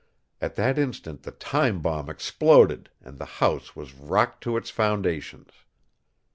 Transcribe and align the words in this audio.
At 0.41 0.55
that 0.55 0.79
instant 0.79 1.21
the 1.21 1.31
time 1.31 1.79
bomb 1.83 2.09
exploded 2.09 2.89
and 3.03 3.19
the 3.19 3.25
house 3.37 3.75
was 3.75 3.93
rocked 3.93 4.41
to 4.45 4.57
its 4.57 4.71
foundations. 4.71 5.51